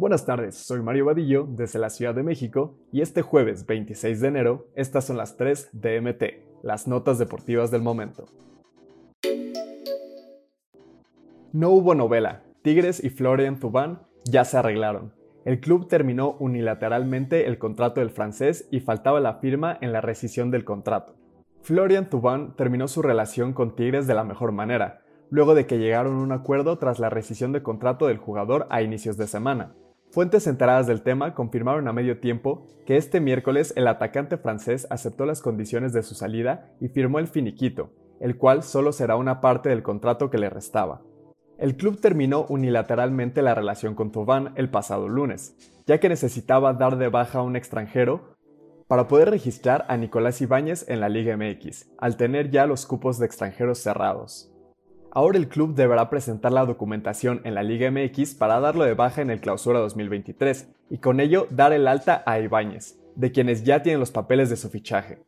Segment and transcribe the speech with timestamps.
[0.00, 4.28] Buenas tardes, soy Mario Vadillo desde la Ciudad de México y este jueves 26 de
[4.28, 6.22] enero estas son las 3 DMT,
[6.62, 8.24] las notas deportivas del momento.
[11.52, 15.12] No hubo novela, Tigres y Florian Thauvin ya se arreglaron.
[15.44, 20.50] El club terminó unilateralmente el contrato del francés y faltaba la firma en la rescisión
[20.50, 21.14] del contrato.
[21.60, 26.16] Florian Thauvin terminó su relación con Tigres de la mejor manera, luego de que llegaron
[26.16, 29.74] a un acuerdo tras la rescisión de contrato del jugador a inicios de semana.
[30.10, 35.24] Fuentes enteradas del tema confirmaron a medio tiempo que este miércoles el atacante francés aceptó
[35.24, 39.68] las condiciones de su salida y firmó el finiquito, el cual solo será una parte
[39.68, 41.02] del contrato que le restaba.
[41.58, 45.54] El club terminó unilateralmente la relación con Thauvin el pasado lunes,
[45.86, 48.36] ya que necesitaba dar de baja a un extranjero
[48.88, 53.20] para poder registrar a Nicolás Ibáñez en la Liga MX, al tener ya los cupos
[53.20, 54.50] de extranjeros cerrados.
[55.12, 59.22] Ahora el club deberá presentar la documentación en la Liga MX para darlo de baja
[59.22, 63.82] en el Clausura 2023 y con ello dar el alta a Ibáñez, de quienes ya
[63.82, 65.18] tienen los papeles de su fichaje.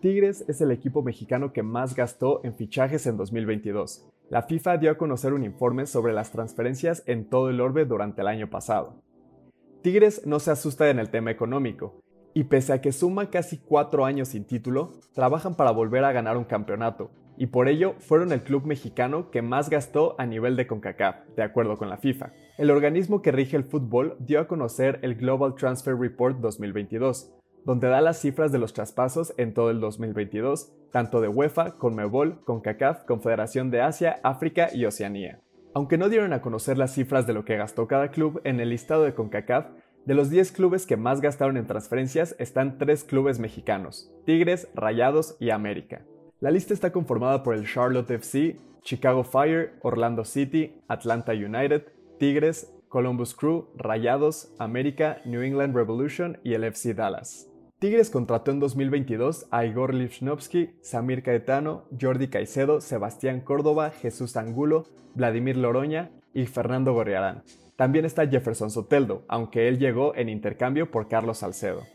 [0.00, 4.08] Tigres es el equipo mexicano que más gastó en fichajes en 2022.
[4.28, 8.22] La FIFA dio a conocer un informe sobre las transferencias en todo el orbe durante
[8.22, 8.94] el año pasado.
[9.82, 12.02] Tigres no se asusta en el tema económico,
[12.34, 16.36] y pese a que suma casi cuatro años sin título, trabajan para volver a ganar
[16.36, 20.66] un campeonato, y por ello fueron el club mexicano que más gastó a nivel de
[20.66, 22.32] CONCACAF, de acuerdo con la FIFA.
[22.58, 27.32] El organismo que rige el fútbol dio a conocer el Global Transfer Report 2022,
[27.64, 32.44] donde da las cifras de los traspasos en todo el 2022, tanto de UEFA, CONMEBOL,
[32.44, 35.40] CONCACAF, Confederación de Asia, África y Oceanía.
[35.72, 38.70] Aunque no dieron a conocer las cifras de lo que gastó cada club en el
[38.70, 39.66] listado de CONCACAF,
[40.06, 45.36] de los 10 clubes que más gastaron en transferencias están tres clubes mexicanos, Tigres, Rayados
[45.38, 46.06] y América.
[46.40, 51.84] La lista está conformada por el Charlotte FC, Chicago Fire, Orlando City, Atlanta United,
[52.18, 57.46] Tigres, Columbus Crew, Rayados, América, New England Revolution y el FC Dallas.
[57.78, 64.86] Tigres contrató en 2022 a Igor Lipsnovsky, Samir Caetano, Jordi Caicedo, Sebastián Córdoba, Jesús Angulo,
[65.14, 67.42] Vladimir Loroña y Fernando Gorriarán,
[67.76, 71.86] también está Jefferson Soteldo, aunque él llegó en intercambio por Carlos Salcedo.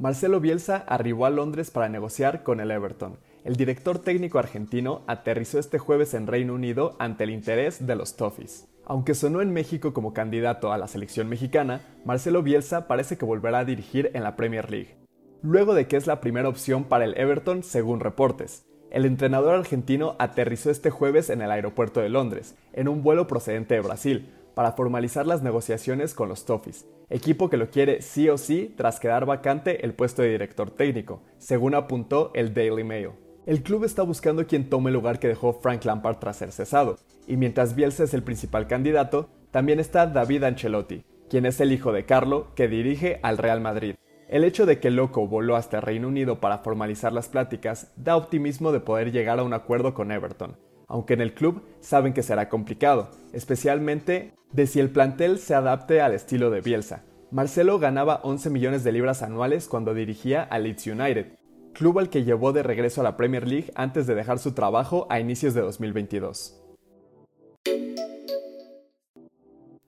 [0.00, 3.20] Marcelo Bielsa arribó a Londres para negociar con el Everton.
[3.44, 8.16] El director técnico argentino aterrizó este jueves en Reino Unido ante el interés de los
[8.16, 8.68] Toffees.
[8.84, 13.60] Aunque sonó en México como candidato a la selección mexicana, Marcelo Bielsa parece que volverá
[13.60, 14.96] a dirigir en la Premier League,
[15.40, 18.66] luego de que es la primera opción para el Everton según reportes.
[18.92, 23.74] El entrenador argentino aterrizó este jueves en el aeropuerto de Londres, en un vuelo procedente
[23.74, 28.36] de Brasil, para formalizar las negociaciones con los Toffees, equipo que lo quiere sí o
[28.36, 33.12] sí tras quedar vacante el puesto de director técnico, según apuntó el Daily Mail.
[33.46, 36.98] El club está buscando quien tome el lugar que dejó Frank Lampard tras ser cesado,
[37.26, 41.92] y mientras Bielsa es el principal candidato, también está David Ancelotti, quien es el hijo
[41.92, 43.94] de Carlo, que dirige al Real Madrid.
[44.32, 48.72] El hecho de que Loco voló hasta Reino Unido para formalizar las pláticas da optimismo
[48.72, 50.56] de poder llegar a un acuerdo con Everton,
[50.88, 56.00] aunque en el club saben que será complicado, especialmente de si el plantel se adapte
[56.00, 57.02] al estilo de Bielsa.
[57.30, 61.38] Marcelo ganaba 11 millones de libras anuales cuando dirigía a Leeds United,
[61.74, 65.06] club al que llevó de regreso a la Premier League antes de dejar su trabajo
[65.10, 66.58] a inicios de 2022.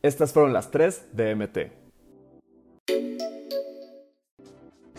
[0.02, 1.83] Estas fueron las tres de MT.